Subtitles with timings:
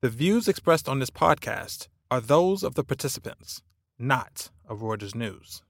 [0.00, 3.62] The views expressed on this podcast are those of the participants,
[3.98, 5.64] not of Reuters News.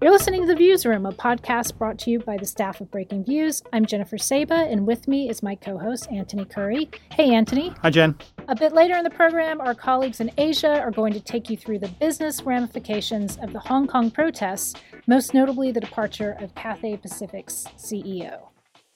[0.00, 3.62] You're listening to The Viewsroom, a podcast brought to you by the staff of Breakingviews.
[3.72, 6.88] I'm Jennifer Saba, and with me is my co host, Anthony Currie.
[7.10, 7.74] Hey, Anthony.
[7.82, 8.14] Hi, Jen.
[8.46, 11.56] A bit later in the program, our colleagues in Asia are going to take you
[11.56, 14.74] through the business ramifications of the Hong Kong protests,
[15.08, 18.48] most notably the departure of Cathay Pacific's CEO.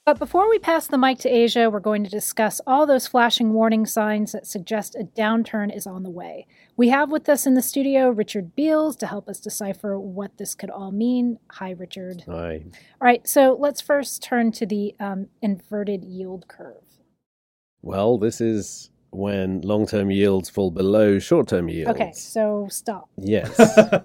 [0.05, 3.53] But before we pass the mic to Asia, we're going to discuss all those flashing
[3.53, 6.45] warning signs that suggest a downturn is on the way.
[6.75, 10.55] We have with us in the studio Richard Beales to help us decipher what this
[10.55, 11.39] could all mean.
[11.51, 12.25] Hi, Richard.
[12.27, 12.65] Hi.
[12.65, 16.83] All right, so let's first turn to the um, inverted yield curve.
[17.81, 21.91] Well, this is when long term yields fall below short term yields.
[21.91, 23.07] Okay, so stop.
[23.15, 23.57] Yes.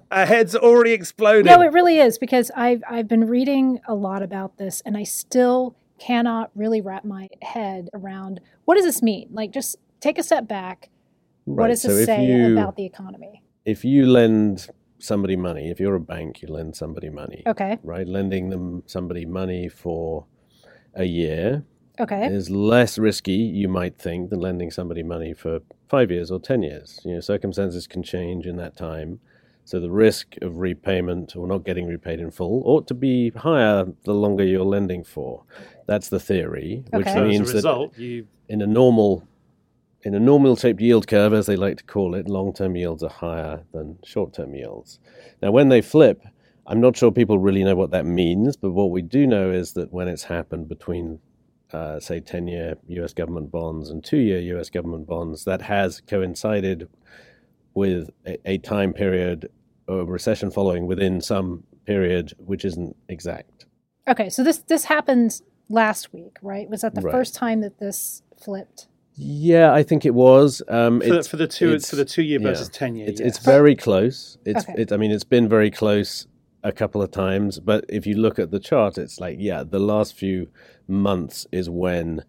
[0.12, 1.46] Our head's already exploded.
[1.46, 5.02] No, it really is because I've I've been reading a lot about this, and I
[5.02, 9.29] still cannot really wrap my head around what does this mean.
[9.33, 10.91] Like, just take a step back.
[11.45, 13.43] What does so this say you- about the economy?
[13.65, 18.09] if you lend somebody money, if you're a bank, you lend somebody money, Okay, right?
[18.09, 20.24] Lending them somebody money for
[20.95, 21.65] a year
[22.01, 26.41] okay, is less risky, you might think, than lending somebody money for five years or
[26.41, 27.01] 10 years.
[27.04, 29.21] You know, circumstances can change in that time.
[29.69, 33.85] So the risk of repayment or not getting repaid in full ought to be higher
[34.05, 35.45] the longer you're lending for.
[35.87, 39.29] That's the theory, which So means a that you in a normal
[40.05, 43.02] in a normal shaped yield curve, as they like to call it, long term yields
[43.02, 45.01] are higher than short term yields.
[45.43, 46.23] Now, when they flip,
[46.66, 49.75] I'm not sure people really know what that means, but what we do know is
[49.75, 51.19] that when it's happened between,
[51.75, 56.01] uh, say, 10 year US government bonds and two year US government bonds, that has
[56.01, 56.88] coincided
[57.79, 59.48] with a, a time period
[59.87, 63.65] of recession following within some period which isn't exact.
[64.12, 64.28] okay.
[64.28, 66.69] So this this happened last week, right?
[66.69, 67.12] Was that the Right.
[67.12, 68.88] first time that this flipped?
[69.20, 70.62] Yeah, I think it was.
[70.69, 72.48] Um, for, the, it's- for the two it's- for the two year yeah.
[72.48, 73.09] versus ten year.
[73.09, 73.28] It's, yes.
[73.28, 74.38] it's very close.
[74.44, 74.74] It's, Okay.
[74.82, 76.26] it, I mean, it's been very close
[76.62, 79.78] a couple of times, but if you look at the chart, it's like, yeah, the
[79.78, 80.48] last few
[80.88, 82.22] months is when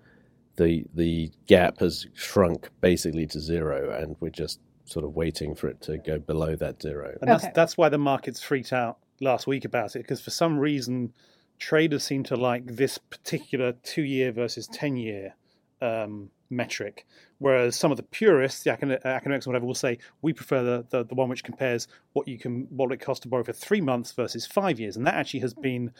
[0.57, 5.67] the the gap has shrunk basically to zero, and we're just sort of waiting for
[5.67, 7.15] it to go below that zero.
[7.21, 7.53] and that's Okay.
[7.55, 11.13] that's why the markets freaked out last week about it because for some reason
[11.57, 15.35] traders seem to like this particular two year versus ten year
[15.81, 17.05] um, metric,
[17.37, 20.85] whereas some of the purists, the acad- academics, or whatever, will say we prefer the,
[20.89, 23.81] the the one which compares what you can what it costs to borrow for three
[23.81, 25.91] months versus five years, and that actually has been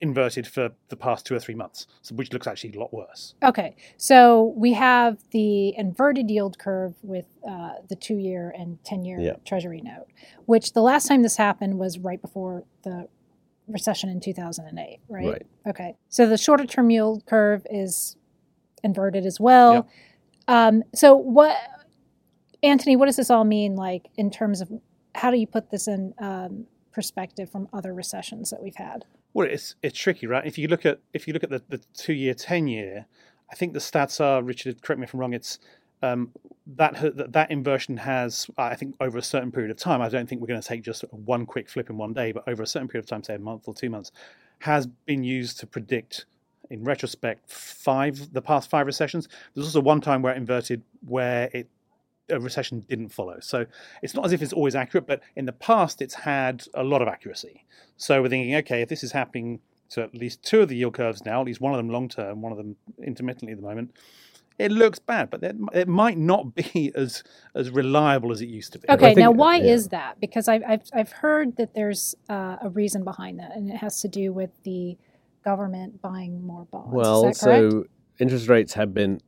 [0.00, 3.34] inverted for the past two or three months, so which looks actually a lot worse.
[3.42, 9.04] Okay, so we have the inverted yield curve with uh, the two year and 10
[9.04, 9.36] year Yeah.
[9.44, 10.06] Treasury note,
[10.46, 13.08] which the last time this happened was right before the
[13.68, 15.26] recession in 2008, right?
[15.26, 15.46] Right.
[15.66, 18.16] Okay, so the shorter term yield curve is
[18.82, 19.74] inverted as well.
[19.74, 19.88] Yep.
[20.46, 21.56] Um, so, what,
[22.62, 24.70] Anthony, what does this all mean, like, in terms of
[25.14, 29.04] how do you put this in um, perspective from other recessions that we've had?
[29.34, 30.46] Well, it's it's tricky, right?
[30.46, 33.06] If you look at if you look at the, the two year, ten year,
[33.50, 34.80] I think the stats are Richard.
[34.80, 35.34] Correct me if I'm wrong.
[35.34, 35.58] It's
[36.02, 36.30] um,
[36.66, 40.00] that that that inversion has I think over a certain period of time.
[40.00, 42.44] I don't think we're going to take just one quick flip in one day, but
[42.46, 44.12] over a certain period of time, say a month or two months,
[44.60, 46.26] has been used to predict.
[46.70, 49.28] In retrospect, five the past five recessions.
[49.52, 51.68] There's also one time where it inverted, where it
[52.30, 53.38] a recession didn't follow.
[53.40, 53.66] So
[54.02, 57.02] it's not as if it's always accurate, but in the past it's had a lot
[57.02, 57.64] of accuracy.
[57.96, 60.94] So we're thinking, okay, if this is happening to at least two of the yield
[60.94, 63.66] curves now, at least one of them long term, one of them intermittently at the
[63.66, 63.92] moment,
[64.58, 67.22] it looks bad, but it, it might not be as
[67.54, 68.88] as reliable as it used to be.
[68.88, 69.72] Okay, think- now why yeah.
[69.72, 70.20] is that?
[70.20, 74.00] Because I've, I've, I've heard that there's uh, a reason behind that, and it has
[74.02, 74.96] to do with the
[75.44, 76.92] government buying more bonds.
[76.92, 77.84] Well, Is that so
[78.18, 79.20] interest rates have been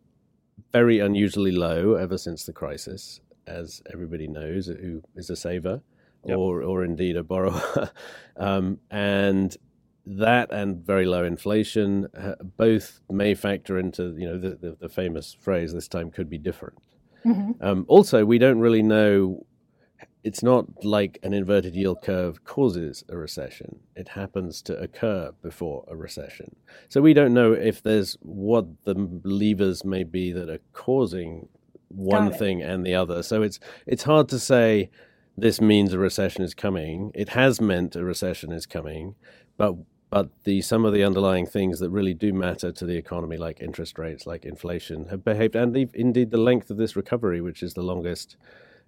[0.72, 5.80] very unusually low ever since the crisis, as everybody knows who is a saver
[6.24, 6.38] Yep.
[6.38, 7.90] or, or indeed a borrower.
[8.36, 9.56] um, and
[10.06, 14.88] that and very low inflation uh, both may factor into you know the, the, the
[14.88, 16.78] famous phrase this time could be different.
[17.24, 17.60] Mhm.
[17.62, 19.46] Um, also, we don't really know.
[20.26, 23.78] It's not like an inverted yield curve causes a recession.
[23.94, 26.56] It happens to occur before a recession.
[26.88, 31.48] So we don't know if there's what the levers may be that are causing
[31.88, 33.22] one thing and the other.
[33.22, 34.90] So it's it's hard to say
[35.38, 37.12] this means a recession is coming.
[37.14, 39.14] It has meant a recession is coming,
[39.56, 39.76] but
[40.10, 43.60] but the some of the underlying things that really do matter to the economy, like
[43.60, 47.62] interest rates, like inflation, have behaved, and the, indeed the length of this recovery, which
[47.62, 48.36] is the longest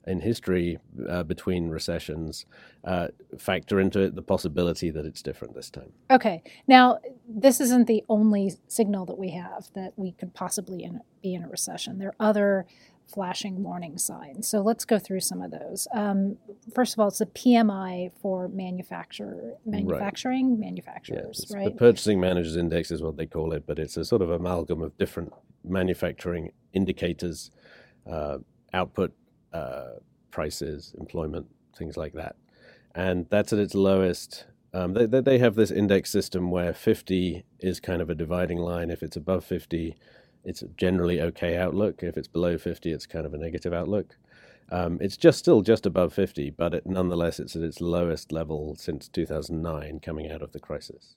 [0.08, 0.78] in history
[1.08, 2.46] uh, between recessions
[2.84, 3.08] uh,
[3.38, 5.92] factor into it the possibility that it's different this time.
[6.10, 6.42] Okay.
[6.66, 11.34] Now, this isn't the only signal that we have that we could possibly in, be
[11.34, 11.98] in a recession.
[11.98, 12.66] There are other
[13.06, 14.46] flashing warning signs.
[14.46, 15.88] So let's go through some of those.
[15.94, 16.36] Um,
[16.74, 20.60] first of all, it's the PMI for manufacturer, manufacturing right.
[20.60, 21.64] manufacturers, yeah, right?
[21.64, 24.82] The Purchasing Managers Index is what they call it, but it's a sort of amalgam
[24.82, 25.32] of different
[25.64, 27.50] manufacturing indicators,
[28.06, 28.38] uh,
[28.74, 29.14] output
[29.52, 29.94] uh,
[30.30, 31.46] prices, employment,
[31.76, 32.36] things like that.
[32.94, 34.46] And that's at its lowest.
[34.74, 38.90] Um, they, they have this index system where 50 is kind of a dividing line.
[38.90, 39.96] If it's above 50,
[40.44, 42.02] it's generally okay outlook.
[42.02, 44.16] If it's below 50, it's kind of a negative outlook.
[44.70, 48.74] Um, it's just still just above 50, but it, nonetheless, it's at its lowest level
[48.76, 51.14] since 2009, coming out of the crisis.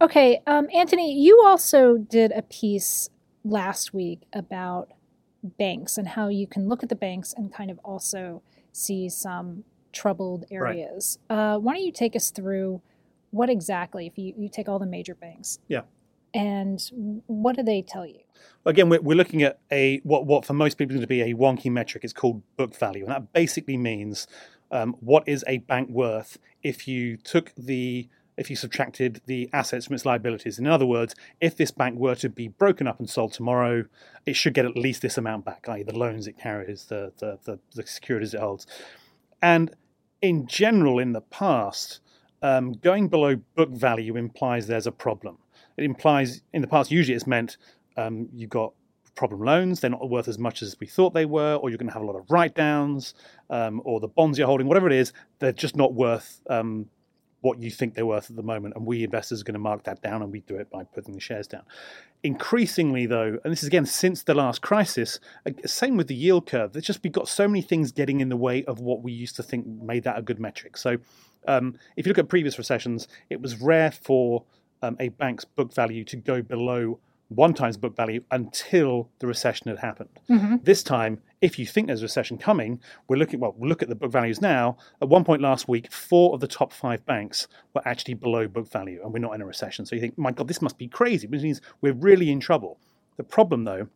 [0.00, 3.10] Okay, um, Anthony, you also did a piece
[3.44, 4.90] last week about
[5.42, 8.42] banks and how you can look at the banks and kind of also
[8.72, 11.18] see some troubled areas.
[11.30, 11.54] Right.
[11.54, 12.82] Uh, why don't you take us through
[13.30, 15.82] what exactly, if you, you take all the major banks, yeah,
[16.34, 16.80] and
[17.26, 18.20] what do they tell you?
[18.64, 21.70] Again, we're, we're looking at a what what for most people to be a wonky
[21.70, 24.26] metric is called book value, and that basically means
[24.70, 28.08] um, what is a bank worth if you took the
[28.38, 30.58] if you subtracted the assets from its liabilities.
[30.58, 33.84] In other words, if this bank were to be broken up and sold tomorrow,
[34.24, 37.38] it should get at least this amount back, i.e., the loans it carries, the, the,
[37.44, 38.66] the, the securities it holds.
[39.42, 39.74] And
[40.22, 42.00] in general, in the past,
[42.40, 45.38] um, going below book value implies there's a problem.
[45.76, 47.56] It implies, in the past, usually it's meant
[47.96, 48.72] um, you've got
[49.16, 51.88] problem loans, they're not worth as much as we thought they were, or you're going
[51.88, 53.14] to have a lot of write downs,
[53.50, 56.86] um, or the bonds you're holding, whatever it is, they're just not worth um,
[57.40, 59.84] what you think they're worth at the moment, and we investors are going to mark
[59.84, 61.62] that down, and we do it by putting the shares down.
[62.22, 65.20] Increasingly, though, and this is again since the last crisis,
[65.64, 66.72] same with the yield curve.
[66.72, 69.36] There's just we've got so many things getting in the way of what we used
[69.36, 70.76] to think made that a good metric.
[70.76, 70.98] So,
[71.46, 74.44] um, if you look at previous recessions, it was rare for
[74.82, 79.68] um, a bank's book value to go below one times book value until the recession
[79.68, 80.08] had happened.
[80.30, 80.56] Mm-hmm.
[80.62, 83.94] This time, if you think there's a recession coming, we're looking, well, look at the
[83.94, 84.78] book values now.
[85.02, 88.70] At one point last week, four of the top five banks were actually below book
[88.70, 89.84] value, and we're not in a recession.
[89.84, 92.78] So you think, my God, this must be crazy, which means we're really in trouble.
[93.18, 93.88] The problem, though,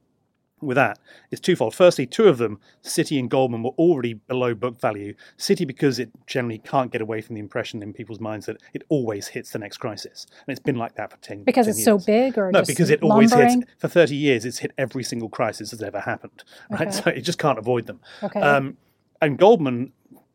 [0.62, 0.98] with that
[1.30, 1.74] is twofold.
[1.74, 5.14] Firstly, two of them, Citi and Goldman, were already below book value.
[5.38, 8.82] Citi because it generally can't get away from the impression in people's minds that it
[8.88, 11.44] always hits the next crisis, and it's been like that for ten.
[11.44, 11.84] Because 10 it's years.
[11.84, 13.30] so big, or no, because it lumbering?
[13.32, 14.44] always hits for thirty years.
[14.44, 16.88] It's hit every single crisis that's ever happened, right?
[16.88, 16.90] Okay.
[16.90, 18.00] So it just can't avoid them.
[18.22, 18.40] Okay.
[18.40, 18.76] Um,
[19.20, 19.92] and Goldman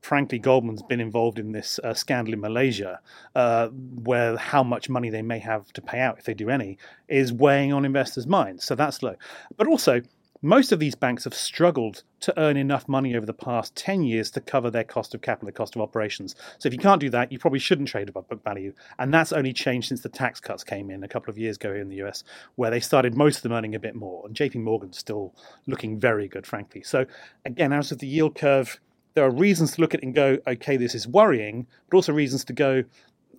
[0.07, 2.99] frankly, Goldman's been involved in this uh, scandal in Malaysia,
[3.35, 6.77] uh, where how much money they may have to pay out, if they do any,
[7.09, 8.63] is weighing on investors' minds.
[8.63, 9.15] So that's low.
[9.57, 10.01] But also,
[10.41, 14.29] most of these banks have struggled to earn enough money over the past 10 years
[14.31, 16.35] to cover their cost of capital, their cost of operations.
[16.59, 18.73] So if you can't do that, you probably shouldn't trade above book value.
[18.99, 21.73] And that's only changed since the tax cuts came in a couple of years ago
[21.73, 22.23] here in the US,
[22.55, 24.25] where they started most of them earning a bit more.
[24.25, 25.35] And JP Morgan's still
[25.65, 26.83] looking very good, frankly.
[26.83, 27.05] So
[27.45, 28.79] again, out of the yield curve,
[29.15, 32.13] there are reasons to look at it and go, okay, this is worrying, but also
[32.13, 32.83] reasons to go,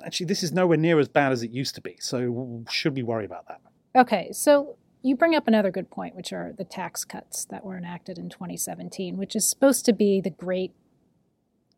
[0.04, 1.96] actually, this is nowhere near as bad as it used to be.
[2.00, 3.60] So should we worry about that?
[3.94, 7.76] Okay, so you bring up another good point, which are the tax cuts that were
[7.76, 10.72] enacted in 2017, which is supposed to be the great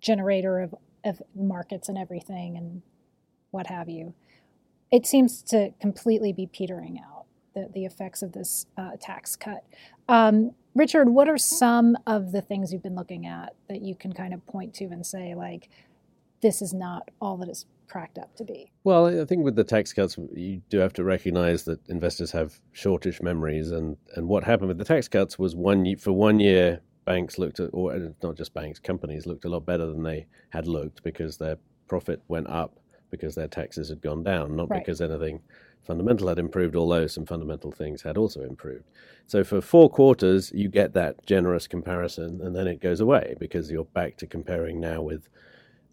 [0.00, 0.74] generator of,
[1.04, 2.82] of markets and everything and
[3.50, 4.14] what have you.
[4.90, 9.64] It seems to completely be petering out the, the effects of this uh, tax cut.
[10.08, 14.12] Um, Richard, what are some of the things you've been looking at that you can
[14.12, 15.68] kind of point to and say, like,
[16.42, 18.70] this is not all that is cracked up to be.
[18.84, 22.60] Well, I think with the tax cuts, you do have to recognize that investors have
[22.72, 26.40] shortish memories, and, and what happened with the tax cuts was one year, for one
[26.40, 30.26] year, banks looked at, or not just banks, companies looked a lot better than they
[30.50, 31.56] had looked because their
[31.88, 32.78] profit went up
[33.10, 34.80] because their taxes had gone down, not right.
[34.80, 35.40] because anything
[35.82, 38.84] fundamental had improved, although some fundamental things had also improved.
[39.26, 43.70] So for four quarters, you get that generous comparison, and then it goes away because
[43.70, 45.28] you're back to comparing now with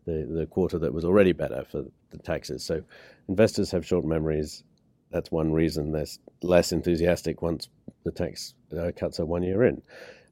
[0.07, 2.63] the, the quarter that was already better for the taxes.
[2.63, 2.81] So
[3.27, 4.63] investors have short memories.
[5.11, 6.05] That's one reason they're
[6.41, 7.69] less enthusiastic once
[8.03, 9.81] the tax uh, cuts are one year in.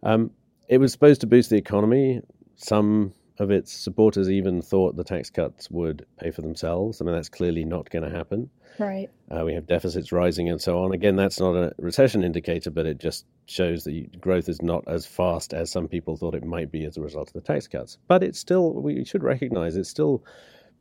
[0.02, 0.32] Um,
[0.70, 2.22] it was supposed to boost the economy.
[2.56, 7.02] Some of its supporters even thought the tax cuts would pay for themselves.
[7.02, 8.50] I mean, that's clearly not going to happen.
[8.80, 9.10] Right.
[9.30, 10.94] Uh, we have deficits rising and so on.
[10.94, 15.06] Again, that's not a recession indicator, but it just shows that growth is not as
[15.06, 17.98] fast as some people thought it might be as a result of the tax cuts.
[18.08, 20.24] But it's still, we should recognize it's still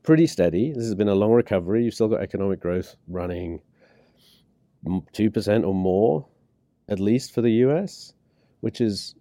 [0.03, 0.73] pretty steady.
[0.73, 1.85] This has been a long recovery.
[1.85, 3.61] You've still got economic growth running
[4.87, 6.27] 2% or more,
[6.89, 8.13] at least for the US,
[8.61, 9.15] which is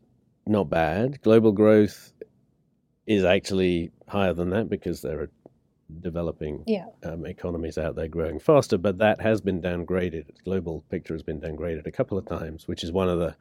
[0.45, 1.21] not bad.
[1.21, 2.13] Global growth
[3.07, 5.31] is actually higher than that because there are
[6.01, 6.88] developing Yeah.
[7.03, 10.27] um, economies out there growing faster, but that has been downgraded.
[10.27, 13.35] The global picture has been downgraded a couple of times, which is one of the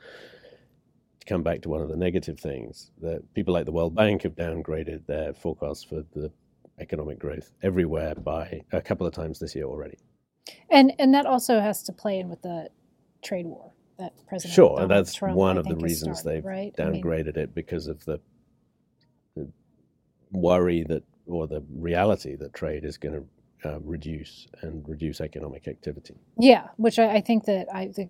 [1.21, 4.23] to come back to one of the negative things that people like the World Bank
[4.23, 6.32] have downgraded their forecasts for the
[6.80, 9.97] economic growth everywhere by a couple of times this year already.
[10.68, 12.68] And and that also has to play in with the
[13.23, 16.38] trade war that President Sure, Donald and that's Trump, one I of the reasons started,
[16.42, 16.75] they've right?
[16.78, 18.21] I mean, downgraded it because of the,
[19.37, 19.49] the
[20.32, 23.15] worry that or the reality that trade is going
[23.62, 26.15] to uh, reduce and reduce economic activity.
[26.39, 28.09] yeah, which I, I think that I the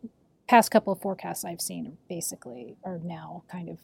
[0.49, 3.79] past couple of forecasts I've seen basically are now kind of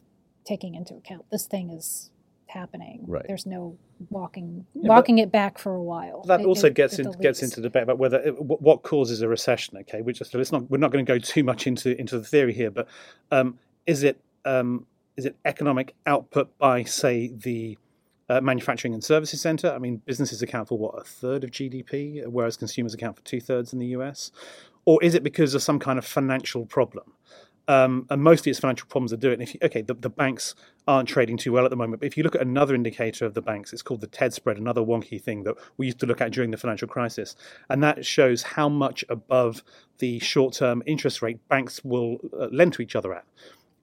[0.45, 2.09] taking into account this thing is
[2.47, 3.03] happening.
[3.07, 3.23] Right.
[3.27, 3.77] There's no
[4.09, 6.23] walking but walking it back for a while.
[6.23, 7.57] That They- also they- gets at into gets least.
[7.57, 9.77] into debate about whether it, what causes a recession.
[9.77, 12.25] Okay, we just let's not we're not going to go too much into into the
[12.25, 12.87] theory here, but
[13.31, 17.77] um, is it um, is it economic output by say the
[18.29, 19.71] uh, manufacturing and services center?
[19.71, 23.39] I mean, businesses account for what a third of GDP, whereas consumers account for two
[23.39, 24.31] thirds in the US,
[24.85, 27.13] or is it because of some kind of financial problem?
[27.69, 29.33] Um, and mostly it's financial problems that do it.
[29.33, 30.55] And if you, okay, the, the banks
[30.87, 33.35] aren't trading too well at the moment, but if you look at another indicator of
[33.35, 36.19] the banks, it's called the TED spread, another wonky thing that we used to look
[36.19, 37.35] at during the financial crisis,
[37.69, 39.61] and that shows how much above
[39.99, 43.25] the short-term interest rate banks will uh, lend to each other at.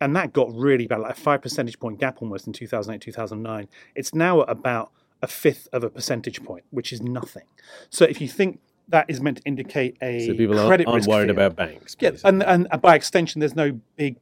[0.01, 3.69] And that got really bad, like a five percentage point gap almost in 2008, 2009.
[3.95, 4.91] It's now at about
[5.23, 7.45] a fifth of a percentage point, which is nothing.
[7.89, 10.97] So if you think that is meant to indicate a So people aren't, credit aren't
[10.99, 11.97] risk worried fear, about banks.
[11.99, 14.17] yeah, and, and by extension, there's no big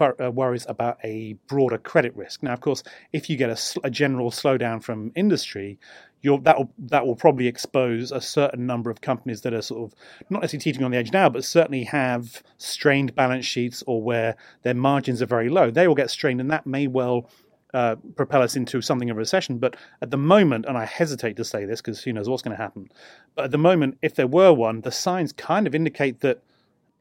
[0.00, 2.42] uh, worries about a broader credit risk.
[2.42, 5.78] Now, of course, if you get a general slowdown from industry,
[6.22, 9.98] that will that will probably expose a certain number of companies that are sort of
[10.28, 14.36] not necessarily teetering on the edge now, but certainly have strained balance sheets or where
[14.62, 15.70] their margins are very low.
[15.70, 17.28] They will get strained, and that may well
[17.72, 19.58] uh, propel us into something of a recession.
[19.58, 22.56] But at the moment, and I hesitate to say this because who knows what's going
[22.56, 22.90] to happen,
[23.34, 26.42] but at the moment, if there were one, the signs kind of indicate that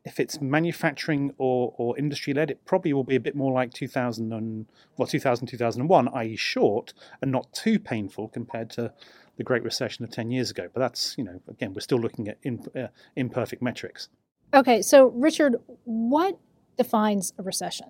[0.05, 3.73] if it's manufacturing or, or industry led, it probably will be a bit more like
[3.73, 4.65] 2000 and,
[4.97, 8.93] well, 2000, 2001, i.e., short and not too painful compared to
[9.37, 10.67] the Great Recession of 10 years ago.
[10.73, 14.09] But that's, you know, again, we're still looking at in, uh, imperfect metrics.
[14.53, 16.39] Okay, so Richard, what
[16.77, 17.87] defines a recession?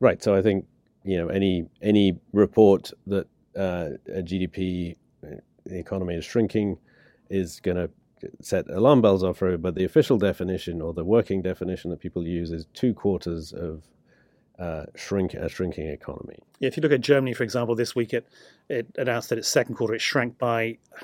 [0.00, 0.22] Right.
[0.22, 0.66] So I think
[1.04, 3.26] you know any any report that
[3.56, 6.76] uh, a GDP uh, the economy is shrinking
[7.30, 7.88] is going to
[8.40, 9.62] set alarm bells off for it.
[9.62, 13.82] But the official definition or the working definition that people use is two quarters of
[14.58, 16.38] uh, shrink a shrinking economy.
[16.60, 18.26] Yeah, if you look at Germany, for example, this week it,
[18.68, 20.78] it announced that its second quarter it shrank by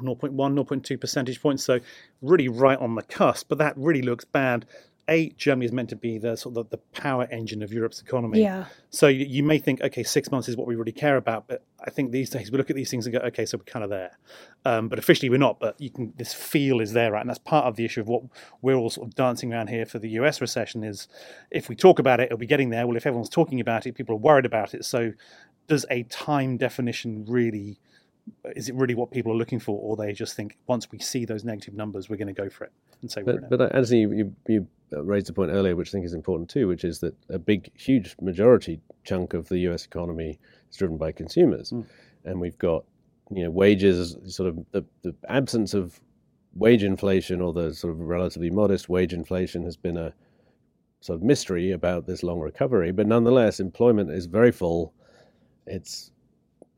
[0.00, 1.62] 0.1, 0.2 percentage points.
[1.62, 1.80] So
[2.22, 3.48] really right on the cusp.
[3.48, 4.66] But that really looks bad.
[5.08, 8.42] A, Germany is meant to be the sort of the power engine of Europe's economy.
[8.42, 8.66] Yeah.
[8.90, 11.64] So you, you may think, okay, six months is what we really care about, but
[11.80, 13.84] I think these days we look at these things and go, okay, so we're kind
[13.84, 14.18] of there.
[14.64, 15.60] Um, but officially we're not.
[15.60, 17.20] But you can this feel is there, right?
[17.20, 18.22] And that's part of the issue of what
[18.60, 20.40] we're all sort of dancing around here for the U.S.
[20.40, 21.08] recession is
[21.50, 22.86] if we talk about it, it'll be getting there.
[22.86, 24.84] Well, if everyone's talking about it, people are worried about it.
[24.84, 25.12] So
[25.68, 27.78] does a time definition really?
[28.54, 31.24] Is it really what people are looking for, or they just think once we see
[31.24, 33.58] those negative numbers, we're going to go for it and say we're in But, it?
[33.58, 36.68] but uh, Anthony, you, you raised a point earlier, which I think is important too,
[36.68, 39.84] which is that a big, huge majority chunk of the U.S.
[39.84, 40.38] economy
[40.70, 41.86] is driven by consumers, Mm.
[42.24, 42.84] and we've got
[43.30, 46.00] you know wages, sort of the, the absence of
[46.54, 50.12] wage inflation or the sort of relatively modest wage inflation has been a
[51.00, 52.90] sort of mystery about this long recovery.
[52.90, 54.92] But nonetheless, employment is very full.
[55.66, 56.10] It's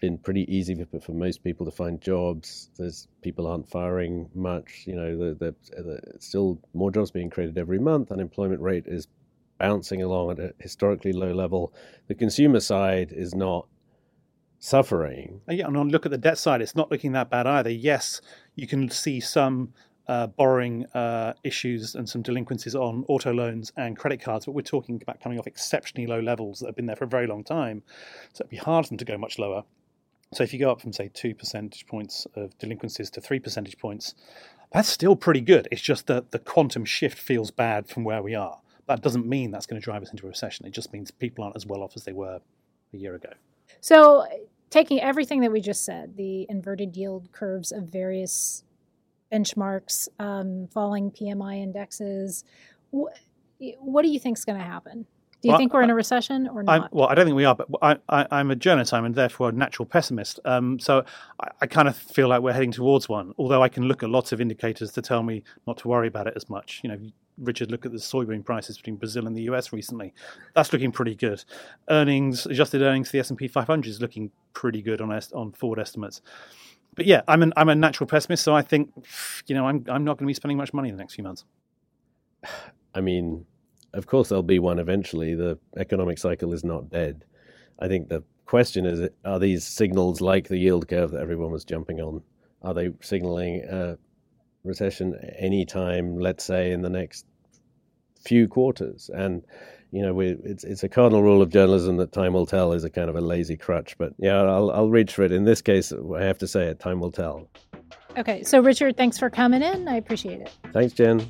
[0.01, 2.71] been pretty easy for, for most people to find jobs.
[2.77, 4.85] There's people aren't firing much.
[4.87, 8.11] You know, the, the, the still more jobs being created every month.
[8.11, 9.09] Unemployment rate is
[9.59, 11.73] bouncing along at a historically low level.
[12.09, 13.67] The consumer side is not
[14.59, 15.43] suffering.
[15.49, 17.71] Uh, Yeah, and on look at the debt side, it's not looking that bad either.
[17.71, 18.21] Yes,
[18.55, 19.75] you can see some
[20.09, 24.63] uh, borrowing uh, issues and some delinquencies on auto loans and credit cards, but we're
[24.63, 27.45] talking about coming off exceptionally low levels that have been there for a very long
[27.45, 27.83] time.
[28.33, 29.65] So it'd be hard for them to go much lower.
[30.33, 33.79] So if you go up from say two percentage points of delinquencies to three percentage
[33.79, 34.15] points,
[34.73, 35.67] that's still pretty good.
[35.73, 38.61] It's just that the quantum shift feels bad from where we are.
[38.87, 40.67] That doesn't mean that's going to drive us into a recession.
[40.67, 42.41] It just means people aren't as well off as they were
[42.93, 43.31] a year ago.
[43.81, 44.25] So,
[44.69, 48.63] taking everything that we just said, the inverted yield curves of various
[49.33, 52.45] benchmarks, um, falling PMI indexes,
[52.93, 53.11] wh-
[53.81, 55.07] what do you think is going to happen?
[55.43, 56.93] Do you Well, think we're in a recession or I'm, not?
[56.93, 59.49] well, I don't think we are, but I, I, I'm a journalist, I'm and therefore
[59.49, 60.39] a natural pessimist.
[60.45, 61.05] Um, so
[61.41, 63.33] I, I kind of feel like we're heading towards one.
[63.39, 66.27] Although I can look at lots of indicators to tell me not to worry about
[66.27, 66.81] it as much.
[66.85, 66.99] You know,
[67.39, 70.13] Richard, look at the soybean prices between Brazil and the US recently.
[70.55, 71.43] That's looking pretty good.
[71.89, 75.53] Earnings, adjusted earnings for the S and P 500 is looking pretty good on on
[75.53, 76.21] forward estimates.
[76.95, 78.91] But yeah, I'm an I'm a natural pessimist, so I think
[79.47, 81.25] you know I'm I'm not going to be spending much money in the next few
[81.25, 81.45] months.
[82.95, 83.47] I mean,
[83.93, 85.35] of course there'll be one eventually.
[85.35, 87.25] The economic cycle is not dead.
[87.79, 91.65] I think the question is: Are these signals like the yield curve that everyone was
[91.65, 92.23] jumping on?
[92.63, 93.97] Are they signaling a
[94.65, 97.27] recession anytime, let's say, in the next
[98.23, 99.11] few quarters?
[99.15, 99.43] And
[99.93, 102.85] you know, we, it's it's a cardinal rule of journalism that time will tell is
[102.85, 103.97] a kind of a lazy crutch.
[103.99, 105.33] But yeah, I'll I'll reach for it.
[105.33, 106.79] In this case, I have to say it.
[106.79, 107.49] Time will tell.
[108.17, 109.87] Okay, so Richard, thanks for coming in.
[109.89, 110.51] I appreciate it.
[110.73, 111.29] Thanks, Jen.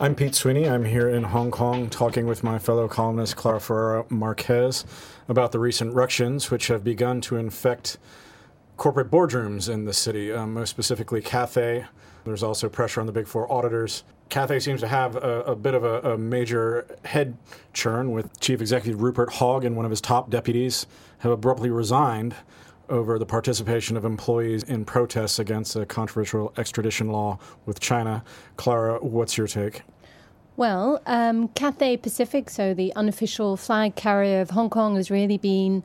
[0.00, 0.68] I'm Pete Sweeney.
[0.68, 4.84] I'm here in Hong Kong talking with my fellow columnist Clara Ferreira Marques
[5.28, 7.96] about the recent ructions which have begun to infect
[8.76, 11.84] corporate boardrooms in the city, um, most specifically Cathay.
[12.24, 14.02] There's also pressure on the big four auditors.
[14.30, 17.36] Cathay seems to have a, a bit of a, a, major head
[17.72, 20.86] churn with Chief Executive Rupert Hogg and one of his top deputies
[21.18, 22.34] have abruptly resigned
[22.88, 28.22] over the participation of employees in protests against a controversial extradition law with China.
[28.56, 29.82] Clara, what's your take?
[30.56, 35.82] Well, um, Cathay Pacific, so the unofficial flag carrier of Hong Kong, has really been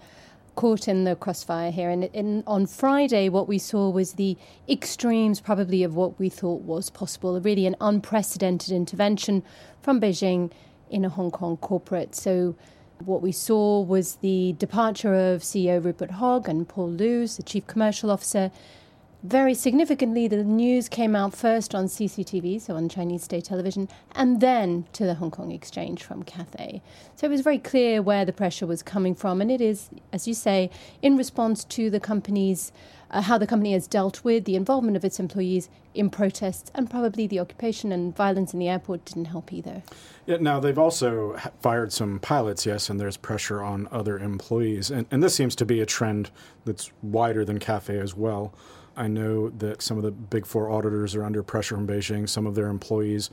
[0.55, 1.89] caught in the crossfire here.
[1.89, 4.37] And in, on Friday, what we saw was the
[4.67, 9.41] extremes, probably, of what we thought was possible really, an unprecedented intervention
[9.81, 10.51] from Beijing
[10.91, 12.13] in a Hong Kong corporate.
[12.13, 12.55] So,
[13.05, 17.65] what we saw was the departure of CEO Rupert Hogg and Paul Loo, the chief
[17.67, 18.51] commercial officer.
[19.23, 24.39] Very significantly, the news came out first on CCTV, so on Chinese state television, and
[24.39, 26.81] then to the Hong Kong Exchange from Cathay.
[27.17, 30.25] So it was very clear where the pressure was coming from, and it is, as
[30.25, 30.69] you say,
[31.01, 32.71] in response to the company's
[33.11, 36.89] uh, how the company has dealt with the involvement of its employees in protests, and
[36.89, 39.83] probably the occupation and violence in the airport didn't help either.
[40.27, 45.07] Yeah, now they've also fired some pilots, yes, and there's pressure on other employees, and,
[45.11, 46.29] and this seems to be a trend
[46.63, 48.53] that's wider than Cathay as well.
[48.95, 52.27] I know that some of the big four auditors are under pressure from Beijing.
[52.27, 53.29] Some of their employees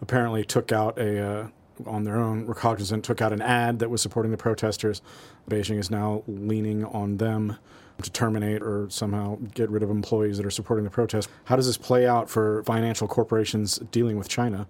[0.00, 1.48] apparently took out a uh,
[1.86, 5.00] on their own, Recognizant took out an ad that was supporting the protesters.
[5.48, 7.56] Beijing is now leaning on them
[8.02, 11.28] to terminate or somehow get rid of employees that are supporting the protest.
[11.44, 14.66] How does this play out for financial corporations dealing with China?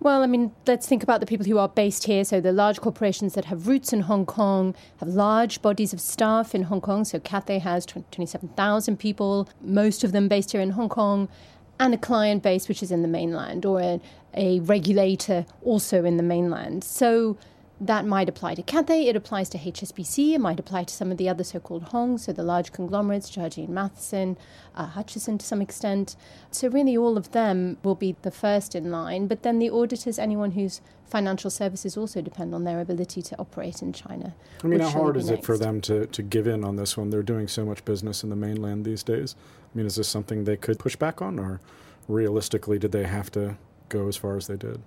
[0.00, 2.24] Well, I mean, let's think about the people who are based here.
[2.24, 6.54] So, the large corporations that have roots in Hong Kong have large bodies of staff
[6.54, 7.04] in Hong Kong.
[7.04, 11.28] So, Cathay has 27,000 people, most of them based here in Hong Kong,
[11.80, 14.00] and a client base which is in the mainland, or a,
[14.34, 16.84] a regulator also in the mainland.
[16.84, 17.36] So,
[17.80, 21.18] that might apply to Cathay, it applies to HSBC, it might apply to some of
[21.18, 24.38] the other so called Hongs, so the large conglomerates, Jardine Matheson,
[24.74, 26.16] uh, Hutchison to some extent.
[26.50, 30.18] So, really, all of them will be the first in line, but then the auditors,
[30.18, 34.34] anyone whose financial services also depend on their ability to operate in China.
[34.64, 35.40] I mean, how hard is next.
[35.40, 37.10] it for them to, to give in on this one?
[37.10, 39.36] They're doing so much business in the mainland these days.
[39.62, 41.60] I mean, is this something they could push back on, or
[42.08, 43.58] realistically, did they have to
[43.90, 44.80] go as far as they did?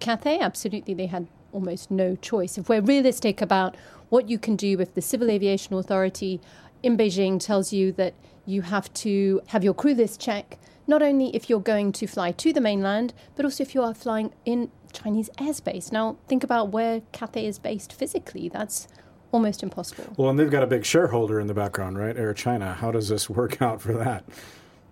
[0.00, 2.58] Cathay, absolutely, they had almost no choice.
[2.58, 3.76] If we're realistic about
[4.08, 6.40] what you can do if the Civil Aviation Authority
[6.82, 8.14] in Beijing tells you that
[8.46, 12.32] you have to have your crew list check, not only if you're going to fly
[12.32, 15.92] to the mainland, but also if you are flying in Chinese airspace.
[15.92, 18.48] Now, think about where Cathay is based physically.
[18.48, 18.88] That's
[19.32, 20.12] almost impossible.
[20.16, 22.16] Well, and they've got a big shareholder in the background, right?
[22.16, 22.74] Air China.
[22.74, 24.24] How does this work out for that?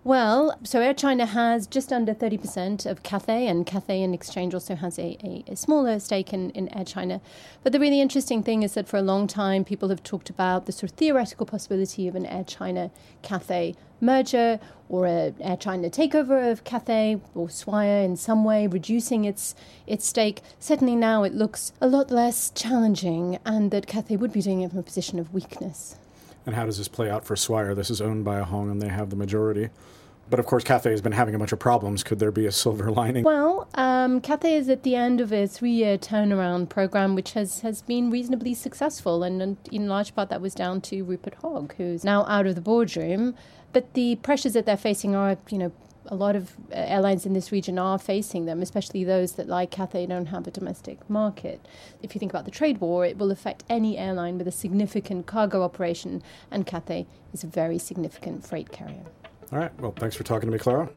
[0.05, 4.75] Well, so Air China has just under 30% of Cathay, and Cathay in exchange also
[4.75, 7.19] has a, a, a, smaller stake in, in Air China.
[7.63, 10.67] But the really interesting thing is that for a long time, people have talked about
[10.67, 12.91] the sort of theoretical possibility of an Air China
[13.23, 19.25] Cathay merger or an Air China takeover of Cathay or Swire in some way, reducing
[19.25, 19.53] its,
[19.85, 20.39] its stake.
[20.59, 24.69] Certainly now it looks a lot less challenging, and that Cathay would be doing it
[24.69, 25.97] from a position of weakness.
[26.49, 27.75] And how does this play out for Swire?
[27.75, 29.69] This is owned by a Hong and they have the majority.
[30.31, 32.01] But of course, Cathay has been having a bunch of problems.
[32.01, 33.23] Could there be a silver lining?
[33.23, 37.59] Well, um, Cathay is at the end of a three year turnaround program, which has,
[37.59, 39.21] has been reasonably successful.
[39.21, 42.55] And, and in large part, that was down to Rupert Hogg, who's now out of
[42.55, 43.35] the boardroom.
[43.71, 45.71] But the pressures that they're facing are, you know,
[46.09, 49.71] a lot of uh, airlines in this region are facing them, especially those that, like
[49.71, 51.65] Cathay, don't have a domestic market.
[52.01, 55.25] If you think about the trade war, it will affect any airline with a significant
[55.25, 59.05] cargo operation, and Cathay is a very significant freight carrier.
[59.51, 59.79] All right.
[59.79, 60.89] Well, thanks for talking to me, Clara.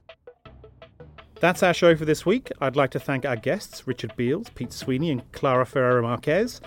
[1.40, 2.52] That's our show for this week.
[2.60, 6.60] I'd like to thank our guests, Richard Beales, Pete Sweeney, and Clara Ferreira Marques.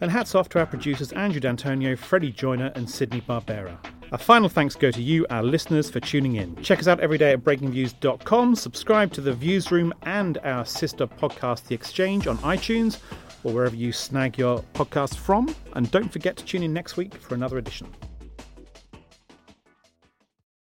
[0.00, 3.78] And hats off to our producers Andrew D'Antonio, Freddie Joyner, and Sydney Barbera.
[4.12, 6.54] A final thanks go to you, our listeners, for tuning in.
[6.62, 8.54] Check us out every day at breakingviews.com.
[8.54, 12.98] Subscribe to the Viewsroom and our sister podcast, The Exchange, on iTunes
[13.42, 15.52] or wherever you snag your podcast from.
[15.74, 17.88] And don't forget to tune in next week for another edition.